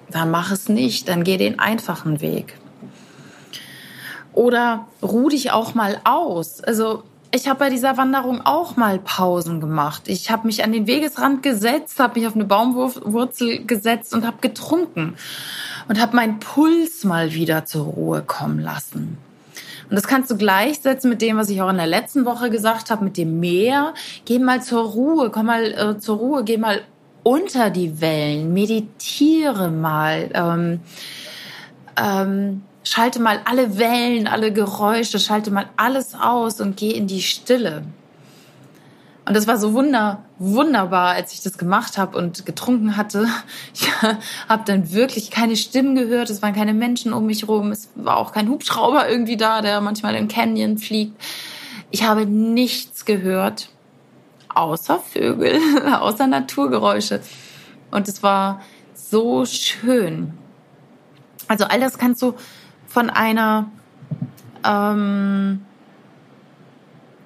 Dann 0.09 0.31
mach 0.31 0.51
es 0.51 0.69
nicht, 0.69 1.09
dann 1.09 1.23
geh 1.23 1.37
den 1.37 1.59
einfachen 1.59 2.21
Weg. 2.21 2.57
Oder 4.33 4.87
ruh 5.01 5.29
dich 5.29 5.51
auch 5.51 5.75
mal 5.75 5.99
aus. 6.03 6.61
Also 6.61 7.03
ich 7.31 7.47
habe 7.47 7.59
bei 7.59 7.69
dieser 7.69 7.97
Wanderung 7.97 8.45
auch 8.45 8.77
mal 8.77 8.99
Pausen 8.99 9.59
gemacht. 9.59 10.03
Ich 10.07 10.29
habe 10.31 10.47
mich 10.47 10.63
an 10.63 10.71
den 10.71 10.87
Wegesrand 10.87 11.43
gesetzt, 11.43 11.99
habe 11.99 12.19
mich 12.19 12.27
auf 12.27 12.35
eine 12.35 12.45
Baumwurzel 12.45 13.65
gesetzt 13.65 14.13
und 14.13 14.25
habe 14.25 14.37
getrunken 14.41 15.15
und 15.87 15.99
habe 15.99 16.15
meinen 16.15 16.39
Puls 16.39 17.03
mal 17.03 17.33
wieder 17.33 17.65
zur 17.65 17.85
Ruhe 17.85 18.23
kommen 18.25 18.59
lassen. 18.59 19.17
Und 19.89 19.95
das 19.95 20.07
kannst 20.07 20.31
du 20.31 20.37
gleichsetzen 20.37 21.09
mit 21.09 21.21
dem, 21.21 21.37
was 21.37 21.49
ich 21.49 21.61
auch 21.61 21.69
in 21.69 21.77
der 21.77 21.87
letzten 21.87 22.25
Woche 22.25 22.49
gesagt 22.49 22.89
habe, 22.89 23.03
mit 23.03 23.17
dem 23.17 23.39
Meer. 23.39 23.93
Geh 24.25 24.39
mal 24.39 24.61
zur 24.61 24.83
Ruhe, 24.83 25.29
komm 25.29 25.45
mal 25.47 25.63
äh, 25.73 25.99
zur 25.99 26.17
Ruhe, 26.17 26.43
geh 26.43 26.57
mal 26.57 26.81
unter 27.25 27.71
die 27.71 28.01
Wellen, 28.01 28.53
meditiere 28.53 29.71
mal. 29.71 30.29
Ähm, 30.35 30.79
ähm, 31.97 32.61
schalte 32.83 33.19
mal 33.19 33.41
alle 33.45 33.79
Wellen, 33.79 34.27
alle 34.27 34.53
Geräusche, 34.53 35.17
schalte 35.17 35.49
mal 35.49 35.65
alles 35.75 36.13
aus 36.13 36.61
und 36.61 36.77
geh 36.77 36.91
in 36.91 37.07
die 37.07 37.23
Stille. 37.23 37.83
Und 39.25 39.35
das 39.35 39.47
war 39.47 39.57
so 39.57 39.73
wunder, 39.73 40.23
wunderbar, 40.37 41.15
als 41.15 41.33
ich 41.33 41.41
das 41.41 41.57
gemacht 41.57 41.97
habe 41.97 42.15
und 42.15 42.45
getrunken 42.45 42.95
hatte. 42.95 43.27
Ich 43.73 43.89
habe 44.47 44.63
dann 44.65 44.91
wirklich 44.91 45.31
keine 45.31 45.55
Stimmen 45.55 45.95
gehört, 45.95 46.29
es 46.29 46.43
waren 46.43 46.53
keine 46.53 46.75
Menschen 46.75 47.11
um 47.11 47.25
mich 47.25 47.47
rum, 47.47 47.71
es 47.71 47.89
war 47.95 48.17
auch 48.17 48.33
kein 48.33 48.49
Hubschrauber 48.49 49.09
irgendwie 49.09 49.35
da, 49.35 49.63
der 49.63 49.81
manchmal 49.81 50.13
im 50.13 50.27
Canyon 50.27 50.77
fliegt. 50.77 51.19
Ich 51.89 52.03
habe 52.03 52.27
nichts 52.27 53.05
gehört, 53.05 53.69
außer 54.55 54.99
Vögel, 54.99 55.59
außer 55.99 56.27
Naturgeräusche. 56.27 57.21
Und 57.91 58.07
es 58.07 58.23
war 58.23 58.61
so 58.93 59.45
schön. 59.45 60.33
Also 61.47 61.65
all 61.65 61.79
das 61.79 61.97
kannst 61.97 62.21
du 62.21 62.33
von 62.87 63.09
einer 63.09 63.69
ähm, 64.63 65.63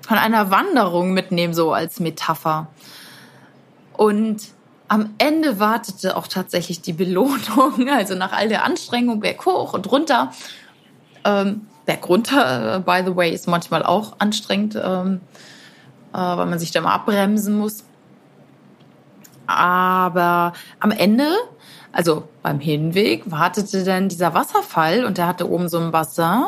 von 0.08 0.18
einer 0.18 0.50
Wanderung 0.50 1.14
mitnehmen, 1.14 1.54
so 1.54 1.72
als 1.72 2.00
Metapher. 2.00 2.68
Und 3.94 4.42
am 4.88 5.14
Ende 5.20 5.60
wartete 5.60 6.18
auch 6.18 6.28
tatsächlich 6.28 6.82
die 6.82 6.94
Belohnung, 6.94 7.88
also 7.94 8.16
nach 8.16 8.34
all 8.34 8.50
der 8.50 8.66
Anstrengung, 8.66 9.20
Berg 9.20 9.46
hoch 9.46 9.74
und 9.74 9.90
runter. 9.92 10.32
Ähm, 11.24 11.68
Berg 11.86 12.10
runter, 12.10 12.78
äh, 12.78 12.80
by 12.80 13.04
the 13.06 13.16
way, 13.16 13.32
ist 13.32 13.48
manchmal 13.48 13.84
auch 13.84 14.16
anstrengend, 14.20 14.76
ähm, 14.84 15.22
äh, 15.22 15.59
weil 16.12 16.46
man 16.46 16.60
sich 16.60 16.72
da 16.72 16.82
mal 16.82 16.94
abbremsen 16.94 17.58
muss. 17.58 17.84
Aber 19.48 20.54
am 20.80 20.92
Ende 20.92 21.28
also 21.92 22.28
beim 22.44 22.60
Hinweg 22.60 23.24
wartete 23.32 23.84
dann 23.84 24.10
dieser 24.10 24.34
Wasserfall 24.34 25.06
und 25.06 25.18
der 25.18 25.28
hatte 25.28 25.50
oben 25.50 25.70
so 25.70 25.80
ein 25.80 25.92
Bassin. 25.92 26.46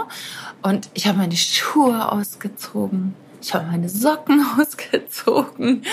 Und 0.61 0.89
ich 0.93 1.07
habe 1.07 1.17
meine 1.17 1.35
Schuhe 1.35 2.11
ausgezogen, 2.11 3.15
ich 3.41 3.53
habe 3.53 3.65
meine 3.65 3.89
Socken 3.89 4.45
ausgezogen 4.59 5.83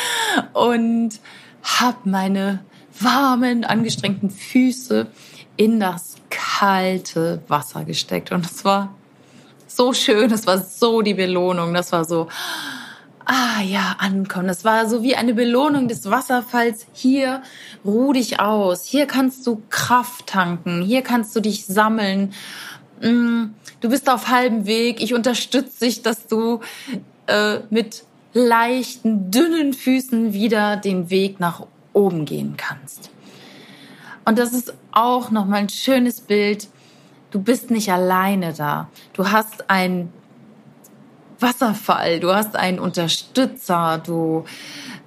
und 0.52 1.20
habe 1.62 1.98
meine 2.04 2.64
warmen, 3.00 3.64
angestrengten 3.64 4.30
Füße 4.30 5.06
in 5.56 5.80
das 5.80 6.16
kalte 6.30 7.42
Wasser 7.48 7.84
gesteckt. 7.84 8.32
Und 8.32 8.44
es 8.44 8.64
war 8.64 8.94
so 9.66 9.92
schön, 9.92 10.30
es 10.30 10.46
war 10.46 10.58
so 10.58 11.00
die 11.02 11.14
Belohnung, 11.14 11.72
das 11.72 11.92
war 11.92 12.04
so 12.04 12.28
ah 13.28 13.62
ja, 13.62 13.96
ankommen. 13.98 14.48
Das 14.48 14.64
war 14.64 14.88
so 14.88 15.02
wie 15.02 15.14
eine 15.14 15.34
Belohnung 15.34 15.86
des 15.86 16.10
Wasserfalls. 16.10 16.86
Hier 16.92 17.42
ruh 17.84 18.12
dich 18.12 18.40
aus. 18.40 18.84
Hier 18.84 19.06
kannst 19.06 19.46
du 19.46 19.62
Kraft 19.68 20.26
tanken. 20.26 20.82
Hier 20.82 21.02
kannst 21.02 21.36
du 21.36 21.40
dich 21.40 21.66
sammeln. 21.66 22.32
Mm, 23.02 23.50
du 23.80 23.88
bist 23.90 24.08
auf 24.08 24.28
halbem 24.28 24.66
Weg. 24.66 25.02
Ich 25.02 25.12
unterstütze 25.12 25.84
dich, 25.84 26.02
dass 26.02 26.26
du 26.26 26.60
äh, 27.26 27.58
mit 27.68 28.04
leichten, 28.32 29.30
dünnen 29.30 29.74
Füßen 29.74 30.32
wieder 30.32 30.76
den 30.76 31.10
Weg 31.10 31.38
nach 31.38 31.66
oben 31.92 32.24
gehen 32.24 32.56
kannst. 32.56 33.10
Und 34.24 34.38
das 34.38 34.52
ist 34.52 34.72
auch 34.90 35.30
nochmal 35.30 35.60
ein 35.60 35.68
schönes 35.68 36.22
Bild. 36.22 36.68
Du 37.30 37.40
bist 37.40 37.70
nicht 37.70 37.92
alleine 37.92 38.54
da. 38.54 38.88
Du 39.12 39.30
hast 39.30 39.68
ein 39.68 40.10
Wasserfall, 41.40 42.20
du 42.20 42.34
hast 42.34 42.56
einen 42.56 42.78
Unterstützer, 42.78 44.02
du 44.04 44.44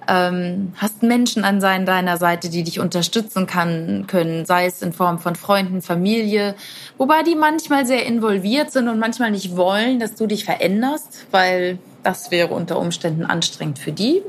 ähm, 0.08 0.72
hast 0.76 1.02
Menschen 1.02 1.44
an 1.44 1.60
sein, 1.60 1.86
deiner 1.86 2.16
Seite, 2.16 2.48
die 2.48 2.62
dich 2.62 2.80
unterstützen 2.80 3.46
kann, 3.46 4.06
können, 4.06 4.46
sei 4.46 4.66
es 4.66 4.82
in 4.82 4.92
Form 4.92 5.18
von 5.18 5.36
Freunden, 5.36 5.82
Familie, 5.82 6.54
wobei 6.98 7.22
die 7.22 7.34
manchmal 7.34 7.86
sehr 7.86 8.06
involviert 8.06 8.72
sind 8.72 8.88
und 8.88 8.98
manchmal 8.98 9.30
nicht 9.30 9.56
wollen, 9.56 10.00
dass 10.00 10.14
du 10.14 10.26
dich 10.26 10.44
veränderst, 10.44 11.26
weil 11.30 11.78
das 12.02 12.30
wäre 12.30 12.52
unter 12.52 12.78
Umständen 12.78 13.24
anstrengend 13.24 13.78
für 13.78 13.92
die. 13.92 14.22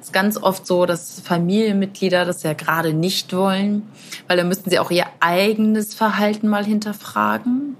Es 0.00 0.08
ist 0.08 0.12
ganz 0.12 0.36
oft 0.36 0.66
so, 0.66 0.84
dass 0.84 1.20
Familienmitglieder 1.20 2.24
das 2.24 2.42
ja 2.42 2.52
gerade 2.52 2.92
nicht 2.92 3.34
wollen, 3.34 3.88
weil 4.28 4.36
dann 4.36 4.48
müssten 4.48 4.68
sie 4.68 4.78
auch 4.78 4.90
ihr 4.90 5.06
eigenes 5.20 5.94
Verhalten 5.94 6.48
mal 6.48 6.64
hinterfragen. 6.64 7.76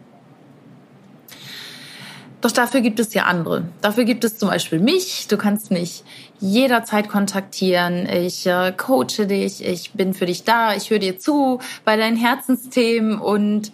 Doch 2.42 2.52
dafür 2.52 2.80
gibt 2.80 3.00
es 3.00 3.14
ja 3.14 3.24
andere. 3.24 3.64
Dafür 3.80 4.04
gibt 4.04 4.22
es 4.22 4.38
zum 4.38 4.50
Beispiel 4.50 4.78
mich. 4.78 5.26
Du 5.28 5.36
kannst 5.36 5.70
mich 5.70 6.04
jederzeit 6.38 7.08
kontaktieren. 7.08 8.06
Ich 8.06 8.46
äh, 8.46 8.72
coache 8.76 9.26
dich. 9.26 9.64
Ich 9.64 9.92
bin 9.92 10.12
für 10.12 10.26
dich 10.26 10.44
da. 10.44 10.74
Ich 10.74 10.90
höre 10.90 10.98
dir 10.98 11.18
zu 11.18 11.60
bei 11.84 11.96
deinen 11.96 12.16
Herzensthemen 12.16 13.18
und 13.18 13.72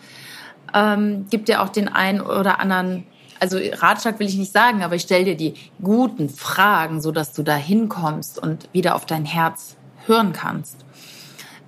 ähm, 0.74 1.26
gib 1.30 1.46
dir 1.46 1.62
auch 1.62 1.68
den 1.68 1.88
einen 1.88 2.20
oder 2.20 2.60
anderen, 2.60 3.04
also 3.40 3.58
Ratschlag 3.58 4.18
will 4.18 4.28
ich 4.28 4.36
nicht 4.36 4.52
sagen, 4.52 4.82
aber 4.82 4.94
ich 4.94 5.02
stelle 5.02 5.24
dir 5.24 5.36
die 5.36 5.54
guten 5.82 6.28
Fragen, 6.28 7.00
so 7.00 7.12
dass 7.12 7.32
du 7.32 7.42
da 7.42 7.56
hinkommst 7.56 8.38
und 8.38 8.68
wieder 8.72 8.94
auf 8.94 9.04
dein 9.04 9.24
Herz 9.24 9.76
hören 10.06 10.32
kannst. 10.32 10.76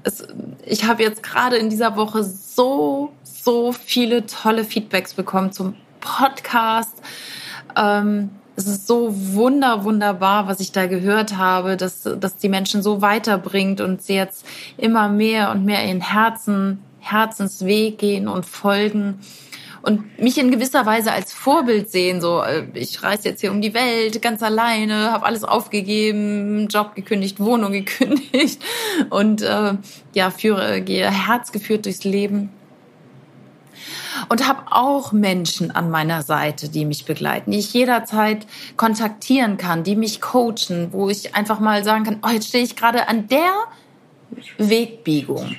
Es, 0.05 0.27
ich 0.65 0.85
habe 0.85 1.03
jetzt 1.03 1.23
gerade 1.23 1.57
in 1.57 1.71
dieser 1.71 1.97
Woche 1.97 2.23
so, 2.25 3.13
so 3.23 3.73
viele 3.73 4.27
tolle 4.27 4.65
Feedbacks 4.65 5.15
bekommen 5.15 5.53
zum 5.53 5.75
Podcast. 6.05 6.95
Ähm, 7.77 8.31
es 8.57 8.69
ist 8.69 8.87
so 8.87 9.09
wunder, 9.13 9.83
wunderbar, 9.83 10.47
was 10.47 10.61
ich 10.61 10.71
da 10.71 10.87
gehört 10.87 11.37
habe, 11.37 11.77
dass, 11.77 12.03
dass 12.03 12.37
die 12.37 12.49
Menschen 12.49 12.83
so 12.83 13.03
weiterbringt 13.03 13.81
und 13.81 14.03
sie 14.03 14.15
jetzt 14.15 14.47
immer 14.77 15.09
mehr 15.09 15.51
und 15.51 15.65
mehr 15.65 15.85
ihren 15.85 16.01
Herzen, 16.01 16.79
Herzensweg 17.01 17.99
gehen 17.99 18.29
und 18.29 18.47
folgen 18.47 19.19
und 19.83 20.19
mich 20.19 20.39
in 20.39 20.51
gewisser 20.51 20.87
Weise 20.87 21.13
als 21.13 21.33
Vorbild 21.33 21.91
sehen. 21.91 22.21
So, 22.21 22.43
äh, 22.43 22.65
ich 22.75 23.03
reise 23.03 23.29
jetzt 23.29 23.41
hier 23.41 23.51
um 23.51 23.61
die 23.61 23.75
Welt 23.75 24.23
ganz 24.23 24.43
alleine, 24.43 25.11
habe 25.13 25.27
alles 25.27 25.43
aufgegeben, 25.43 26.69
Job 26.69 26.95
gekündigt, 26.95 27.41
Wohnung 27.41 27.73
gekündigt 27.73 28.63
und 29.11 29.43
äh, 29.43 29.75
ja 30.15 30.31
führe, 30.31 30.81
gehe 30.81 31.11
herzgeführt 31.11 31.87
durchs 31.87 32.05
Leben 32.05 32.51
und 34.29 34.47
habe 34.47 34.63
auch 34.71 35.13
Menschen 35.13 35.71
an 35.71 35.91
meiner 35.91 36.23
Seite, 36.23 36.69
die 36.69 36.85
mich 36.85 37.05
begleiten, 37.05 37.51
die 37.51 37.59
ich 37.59 37.73
jederzeit 37.73 38.47
kontaktieren 38.77 39.57
kann, 39.57 39.85
die 39.85 39.97
mich 39.97 40.21
coachen, 40.21 40.89
wo 40.93 41.09
ich 41.09 41.35
einfach 41.35 41.61
mal 41.61 41.85
sagen 41.85 42.05
kann, 42.05 42.19
oh, 42.23 42.31
jetzt 42.31 42.49
stehe 42.49 42.65
ich 42.65 42.77
gerade 42.77 43.09
an 43.09 43.29
der 43.29 43.53
Wegbiegung. 44.59 45.57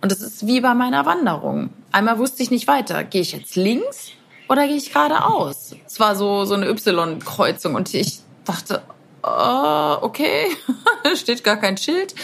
Und 0.00 0.12
es 0.12 0.20
ist 0.20 0.46
wie 0.46 0.60
bei 0.60 0.74
meiner 0.74 1.06
Wanderung. 1.06 1.70
Einmal 1.90 2.18
wusste 2.18 2.42
ich 2.42 2.50
nicht 2.50 2.68
weiter, 2.68 3.04
gehe 3.04 3.22
ich 3.22 3.32
jetzt 3.32 3.56
links 3.56 4.12
oder 4.48 4.66
gehe 4.66 4.76
ich 4.76 4.92
geradeaus? 4.92 5.74
Es 5.86 5.98
war 5.98 6.14
so, 6.14 6.44
so 6.44 6.54
eine 6.54 6.68
Y-Kreuzung 6.68 7.74
und 7.74 7.92
ich 7.94 8.20
dachte, 8.44 8.82
uh, 9.24 10.02
okay, 10.02 10.46
steht 11.14 11.42
gar 11.42 11.56
kein 11.56 11.76
Schild. 11.76 12.14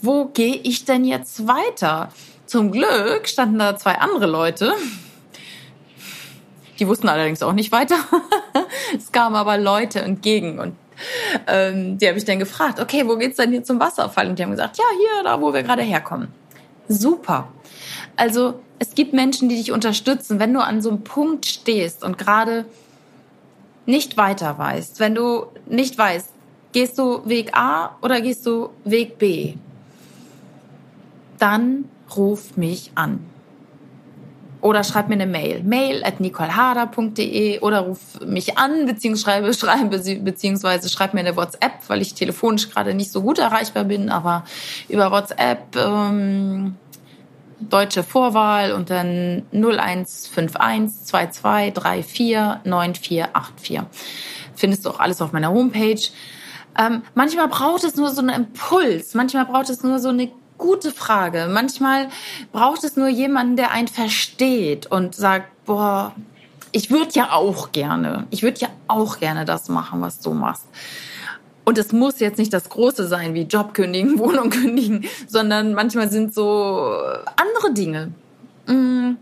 Wo 0.00 0.26
gehe 0.26 0.56
ich 0.56 0.84
denn 0.84 1.04
jetzt 1.04 1.46
weiter? 1.46 2.10
Zum 2.52 2.70
Glück 2.70 3.26
standen 3.28 3.58
da 3.58 3.78
zwei 3.78 3.94
andere 3.94 4.26
Leute. 4.26 4.74
Die 6.78 6.86
wussten 6.86 7.08
allerdings 7.08 7.42
auch 7.42 7.54
nicht 7.54 7.72
weiter. 7.72 7.96
es 8.94 9.10
kamen 9.10 9.36
aber 9.36 9.56
Leute 9.56 10.00
entgegen 10.00 10.58
und 10.58 10.76
ähm, 11.46 11.96
die 11.96 12.06
habe 12.06 12.18
ich 12.18 12.26
dann 12.26 12.38
gefragt, 12.38 12.78
okay, 12.78 13.08
wo 13.08 13.16
geht's 13.16 13.38
denn 13.38 13.52
hier 13.52 13.64
zum 13.64 13.80
Wasserfall? 13.80 14.28
Und 14.28 14.38
die 14.38 14.42
haben 14.42 14.50
gesagt, 14.50 14.76
ja, 14.76 14.84
hier, 14.98 15.24
da, 15.24 15.40
wo 15.40 15.54
wir 15.54 15.62
gerade 15.62 15.80
herkommen. 15.80 16.28
Super. 16.88 17.48
Also 18.16 18.60
es 18.78 18.94
gibt 18.94 19.14
Menschen, 19.14 19.48
die 19.48 19.56
dich 19.56 19.72
unterstützen, 19.72 20.38
wenn 20.38 20.52
du 20.52 20.60
an 20.62 20.82
so 20.82 20.90
einem 20.90 21.04
Punkt 21.04 21.46
stehst 21.46 22.04
und 22.04 22.18
gerade 22.18 22.66
nicht 23.86 24.18
weiter 24.18 24.58
weißt, 24.58 25.00
wenn 25.00 25.14
du 25.14 25.46
nicht 25.64 25.96
weißt, 25.96 26.28
gehst 26.72 26.98
du 26.98 27.26
Weg 27.26 27.56
A 27.56 27.96
oder 28.02 28.20
gehst 28.20 28.44
du 28.44 28.68
Weg 28.84 29.16
B, 29.16 29.54
dann 31.38 31.86
ruf 32.16 32.56
mich 32.56 32.92
an. 32.94 33.20
Oder 34.60 34.84
schreib 34.84 35.08
mir 35.08 35.14
eine 35.14 35.26
Mail. 35.26 35.64
Mail 35.64 36.04
at 36.04 36.20
nicoleharder.de 36.20 37.58
oder 37.60 37.80
ruf 37.80 38.20
mich 38.24 38.58
an, 38.58 38.86
beziehungsweise, 38.86 39.52
schreibe, 39.54 39.98
beziehungsweise 40.20 40.88
schreib 40.88 41.14
mir 41.14 41.20
eine 41.20 41.36
WhatsApp, 41.36 41.72
weil 41.88 42.00
ich 42.00 42.14
telefonisch 42.14 42.70
gerade 42.70 42.94
nicht 42.94 43.10
so 43.10 43.22
gut 43.22 43.40
erreichbar 43.40 43.84
bin, 43.84 44.08
aber 44.08 44.44
über 44.88 45.10
WhatsApp 45.10 45.74
ähm, 45.76 46.76
deutsche 47.58 48.04
Vorwahl 48.04 48.72
und 48.72 48.90
dann 48.90 49.42
0151 49.52 51.06
2234 51.06 52.64
9484. 52.64 53.80
Findest 54.54 54.84
du 54.84 54.90
auch 54.90 55.00
alles 55.00 55.20
auf 55.20 55.32
meiner 55.32 55.50
Homepage. 55.50 56.00
Ähm, 56.78 57.02
manchmal 57.14 57.48
braucht 57.48 57.84
es 57.84 57.96
nur 57.96 58.10
so 58.10 58.20
einen 58.20 58.30
Impuls, 58.30 59.14
manchmal 59.14 59.44
braucht 59.46 59.70
es 59.70 59.82
nur 59.82 59.98
so 59.98 60.08
eine 60.08 60.30
gute 60.62 60.92
Frage. 60.92 61.48
Manchmal 61.50 62.08
braucht 62.52 62.84
es 62.84 62.96
nur 62.96 63.08
jemanden, 63.08 63.56
der 63.56 63.72
einen 63.72 63.88
versteht 63.88 64.86
und 64.86 65.14
sagt, 65.14 65.64
boah, 65.66 66.14
ich 66.70 66.90
würde 66.90 67.10
ja 67.14 67.32
auch 67.32 67.72
gerne, 67.72 68.26
ich 68.30 68.42
würde 68.44 68.60
ja 68.60 68.68
auch 68.86 69.18
gerne 69.18 69.44
das 69.44 69.68
machen, 69.68 70.00
was 70.00 70.20
du 70.20 70.32
machst. 70.32 70.64
Und 71.64 71.78
es 71.78 71.92
muss 71.92 72.20
jetzt 72.20 72.38
nicht 72.38 72.52
das 72.52 72.68
Große 72.68 73.06
sein, 73.08 73.34
wie 73.34 73.42
Job 73.42 73.74
kündigen, 73.74 74.18
Wohnung 74.20 74.50
kündigen, 74.50 75.04
sondern 75.26 75.74
manchmal 75.74 76.10
sind 76.10 76.32
so 76.32 76.96
andere 77.36 77.72
Dinge. 77.74 78.12
Hm, 78.66 79.16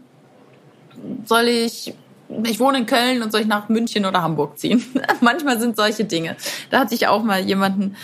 soll 1.24 1.48
ich, 1.48 1.94
ich 2.44 2.60
wohne 2.60 2.78
in 2.78 2.86
Köln 2.86 3.22
und 3.22 3.32
soll 3.32 3.40
ich 3.40 3.46
nach 3.46 3.70
München 3.70 4.04
oder 4.04 4.22
Hamburg 4.22 4.58
ziehen? 4.58 4.84
manchmal 5.22 5.58
sind 5.58 5.74
solche 5.74 6.04
Dinge. 6.04 6.36
Da 6.70 6.80
hatte 6.80 6.94
ich 6.94 7.08
auch 7.08 7.22
mal 7.22 7.40
jemanden, 7.40 7.96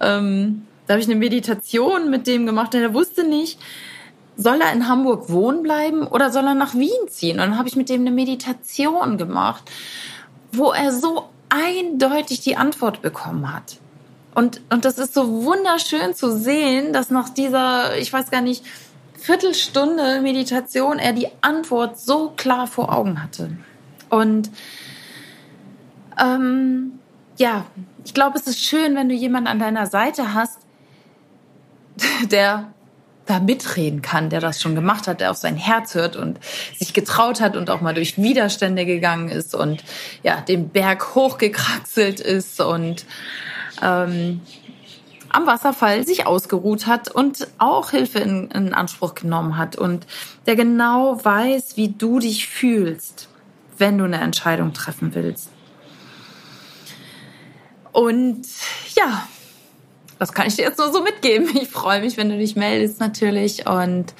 ähm, 0.00 0.62
da 0.86 0.94
habe 0.94 1.00
ich 1.00 1.08
eine 1.08 1.18
Meditation 1.18 2.10
mit 2.10 2.26
dem 2.26 2.46
gemacht, 2.46 2.74
der 2.74 2.94
wusste 2.94 3.26
nicht, 3.26 3.58
soll 4.36 4.60
er 4.60 4.72
in 4.72 4.88
Hamburg 4.88 5.30
wohnen 5.30 5.62
bleiben 5.62 6.06
oder 6.06 6.30
soll 6.30 6.46
er 6.46 6.54
nach 6.54 6.74
Wien 6.74 7.08
ziehen? 7.08 7.38
Und 7.38 7.46
dann 7.46 7.58
habe 7.58 7.68
ich 7.68 7.76
mit 7.76 7.88
dem 7.88 8.02
eine 8.02 8.10
Meditation 8.10 9.16
gemacht, 9.16 9.70
wo 10.52 10.72
er 10.72 10.92
so 10.92 11.28
eindeutig 11.48 12.40
die 12.40 12.56
Antwort 12.56 13.00
bekommen 13.00 13.52
hat. 13.52 13.78
Und, 14.34 14.60
und 14.70 14.84
das 14.84 14.98
ist 14.98 15.14
so 15.14 15.44
wunderschön 15.44 16.14
zu 16.14 16.36
sehen, 16.36 16.92
dass 16.92 17.10
nach 17.10 17.28
dieser, 17.28 17.96
ich 17.98 18.12
weiß 18.12 18.30
gar 18.30 18.40
nicht, 18.40 18.64
Viertelstunde 19.16 20.20
Meditation 20.20 20.98
er 20.98 21.12
die 21.12 21.28
Antwort 21.40 21.98
so 21.98 22.32
klar 22.36 22.66
vor 22.66 22.92
Augen 22.92 23.22
hatte. 23.22 23.56
Und 24.10 24.50
ähm, 26.20 26.98
ja, 27.38 27.64
ich 28.04 28.12
glaube, 28.12 28.38
es 28.38 28.46
ist 28.46 28.60
schön, 28.60 28.96
wenn 28.96 29.08
du 29.08 29.14
jemanden 29.14 29.48
an 29.48 29.58
deiner 29.58 29.86
Seite 29.86 30.34
hast, 30.34 30.58
der 32.30 32.72
da 33.26 33.40
mitreden 33.40 34.02
kann, 34.02 34.28
der 34.28 34.40
das 34.40 34.60
schon 34.60 34.74
gemacht 34.74 35.08
hat, 35.08 35.20
der 35.20 35.30
auf 35.30 35.36
sein 35.36 35.56
Herz 35.56 35.94
hört 35.94 36.16
und 36.16 36.38
sich 36.76 36.92
getraut 36.92 37.40
hat 37.40 37.56
und 37.56 37.70
auch 37.70 37.80
mal 37.80 37.94
durch 37.94 38.18
Widerstände 38.18 38.84
gegangen 38.84 39.28
ist 39.28 39.54
und 39.54 39.82
ja, 40.22 40.40
den 40.40 40.68
Berg 40.68 41.14
hochgekraxelt 41.14 42.20
ist 42.20 42.60
und 42.60 43.06
ähm, 43.82 44.40
am 45.30 45.46
Wasserfall 45.46 46.06
sich 46.06 46.26
ausgeruht 46.26 46.86
hat 46.86 47.10
und 47.10 47.48
auch 47.58 47.90
Hilfe 47.90 48.20
in, 48.20 48.50
in 48.50 48.72
Anspruch 48.72 49.14
genommen 49.14 49.56
hat 49.56 49.76
und 49.76 50.06
der 50.46 50.54
genau 50.54 51.24
weiß, 51.24 51.76
wie 51.76 51.88
du 51.88 52.20
dich 52.20 52.46
fühlst, 52.46 53.28
wenn 53.78 53.98
du 53.98 54.04
eine 54.04 54.20
Entscheidung 54.20 54.72
treffen 54.72 55.14
willst. 55.14 55.48
Und 57.90 58.46
ja, 58.94 59.26
das 60.24 60.32
kann 60.32 60.46
ich 60.46 60.56
dir 60.56 60.62
jetzt 60.62 60.78
nur 60.78 60.90
so 60.90 61.02
mitgeben. 61.02 61.50
Ich 61.60 61.68
freue 61.68 62.00
mich, 62.00 62.16
wenn 62.16 62.30
du 62.30 62.38
dich 62.38 62.56
meldest 62.56 62.98
natürlich 62.98 63.66
und 63.66 64.14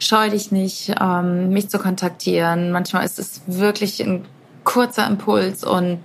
scheu 0.00 0.28
dich 0.28 0.50
nicht, 0.50 0.92
ähm, 1.00 1.50
mich 1.50 1.68
zu 1.68 1.78
kontaktieren. 1.78 2.72
Manchmal 2.72 3.04
ist 3.04 3.20
es 3.20 3.42
wirklich 3.46 4.02
ein 4.02 4.24
kurzer 4.64 5.06
Impuls 5.06 5.62
und 5.62 6.00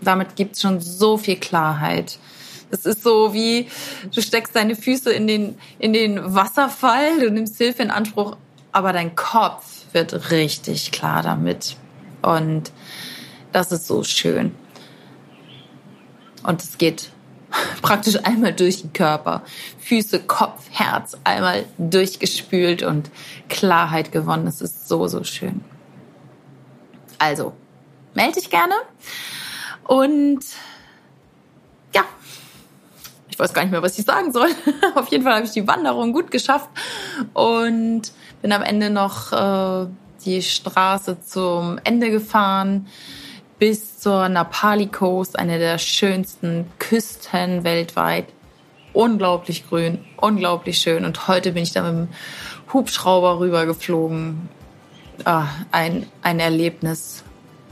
damit 0.00 0.34
gibt 0.34 0.56
es 0.56 0.62
schon 0.62 0.80
so 0.80 1.16
viel 1.16 1.36
Klarheit. 1.36 2.18
Es 2.72 2.86
ist 2.86 3.04
so 3.04 3.34
wie, 3.34 3.68
du 4.12 4.20
steckst 4.20 4.56
deine 4.56 4.74
Füße 4.74 5.12
in 5.12 5.28
den, 5.28 5.56
in 5.78 5.92
den 5.92 6.34
Wasserfall, 6.34 7.20
du 7.20 7.30
nimmst 7.30 7.56
Hilfe 7.56 7.84
in 7.84 7.92
Anspruch, 7.92 8.36
aber 8.72 8.92
dein 8.92 9.14
Kopf 9.14 9.84
wird 9.92 10.32
richtig 10.32 10.90
klar 10.90 11.22
damit. 11.22 11.76
Und 12.20 12.72
das 13.52 13.70
ist 13.70 13.86
so 13.86 14.02
schön. 14.02 14.56
Und 16.42 16.64
es 16.64 16.78
geht 16.78 17.11
praktisch 17.82 18.18
einmal 18.24 18.52
durch 18.52 18.82
den 18.82 18.92
Körper. 18.92 19.42
Füße, 19.78 20.20
Kopf, 20.20 20.64
Herz 20.70 21.16
einmal 21.24 21.64
durchgespült 21.78 22.82
und 22.82 23.10
Klarheit 23.48 24.12
gewonnen. 24.12 24.46
Es 24.46 24.60
ist 24.60 24.88
so, 24.88 25.06
so 25.08 25.24
schön. 25.24 25.62
Also, 27.18 27.52
melde 28.14 28.40
dich 28.40 28.50
gerne. 28.50 28.74
Und 29.84 30.40
ja, 31.94 32.04
ich 33.28 33.38
weiß 33.38 33.52
gar 33.52 33.62
nicht 33.62 33.72
mehr, 33.72 33.82
was 33.82 33.98
ich 33.98 34.04
sagen 34.04 34.32
soll. 34.32 34.50
Auf 34.94 35.08
jeden 35.08 35.24
Fall 35.24 35.34
habe 35.34 35.44
ich 35.44 35.52
die 35.52 35.66
Wanderung 35.66 36.12
gut 36.12 36.30
geschafft 36.30 36.68
und 37.34 38.02
bin 38.40 38.52
am 38.52 38.62
Ende 38.62 38.90
noch 38.90 39.32
äh, 39.32 39.86
die 40.24 40.42
Straße 40.42 41.20
zum 41.20 41.80
Ende 41.84 42.10
gefahren 42.10 42.88
bis 43.62 44.00
zur 44.00 44.28
Napali 44.28 44.88
Coast, 44.88 45.38
eine 45.38 45.60
der 45.60 45.78
schönsten 45.78 46.68
Küsten 46.80 47.62
weltweit. 47.62 48.26
Unglaublich 48.92 49.68
grün, 49.68 50.04
unglaublich 50.16 50.78
schön. 50.78 51.04
Und 51.04 51.28
heute 51.28 51.52
bin 51.52 51.62
ich 51.62 51.70
da 51.70 51.82
mit 51.82 51.92
dem 51.92 52.08
Hubschrauber 52.72 53.38
rübergeflogen. 53.38 54.48
Ah, 55.24 55.46
ein, 55.70 56.08
ein 56.22 56.40
Erlebnis 56.40 57.22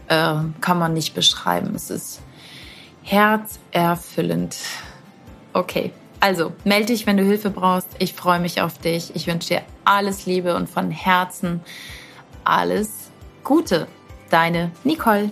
äh, 0.06 0.36
kann 0.60 0.78
man 0.78 0.92
nicht 0.92 1.16
beschreiben. 1.16 1.74
Es 1.74 1.90
ist 1.90 2.20
herzerfüllend. 3.02 4.58
Okay, 5.54 5.90
also 6.20 6.52
melde 6.62 6.86
dich, 6.86 7.08
wenn 7.08 7.16
du 7.16 7.24
Hilfe 7.24 7.50
brauchst. 7.50 7.88
Ich 7.98 8.14
freue 8.14 8.38
mich 8.38 8.62
auf 8.62 8.78
dich. 8.78 9.16
Ich 9.16 9.26
wünsche 9.26 9.48
dir 9.48 9.62
alles 9.84 10.24
Liebe 10.24 10.54
und 10.54 10.68
von 10.68 10.92
Herzen 10.92 11.62
alles 12.44 13.10
Gute. 13.42 13.88
Deine 14.30 14.70
Nicole. 14.84 15.30